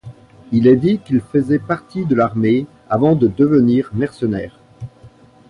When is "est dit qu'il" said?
0.65-1.21